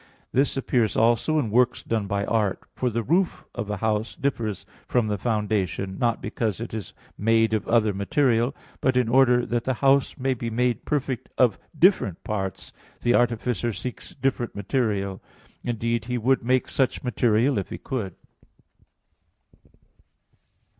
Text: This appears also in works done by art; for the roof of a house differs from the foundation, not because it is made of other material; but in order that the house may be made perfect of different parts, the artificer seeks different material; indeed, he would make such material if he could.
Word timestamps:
This 0.31 0.57
appears 0.57 0.97
also 0.97 1.37
in 1.37 1.51
works 1.51 1.83
done 1.83 2.07
by 2.07 2.25
art; 2.25 2.63
for 2.73 2.89
the 2.89 3.03
roof 3.03 3.45
of 3.53 3.69
a 3.69 3.77
house 3.77 4.15
differs 4.15 4.65
from 4.87 5.05
the 5.09 5.17
foundation, 5.19 5.99
not 5.99 6.23
because 6.23 6.59
it 6.59 6.73
is 6.73 6.95
made 7.19 7.53
of 7.53 7.67
other 7.67 7.93
material; 7.93 8.55
but 8.79 8.97
in 8.97 9.07
order 9.07 9.45
that 9.45 9.65
the 9.65 9.75
house 9.75 10.17
may 10.17 10.33
be 10.33 10.49
made 10.49 10.85
perfect 10.85 11.29
of 11.37 11.59
different 11.77 12.23
parts, 12.23 12.73
the 13.01 13.13
artificer 13.13 13.71
seeks 13.73 14.15
different 14.15 14.55
material; 14.55 15.21
indeed, 15.63 16.05
he 16.05 16.17
would 16.17 16.43
make 16.43 16.67
such 16.67 17.03
material 17.03 17.59
if 17.59 17.69
he 17.69 17.77
could. 17.77 18.15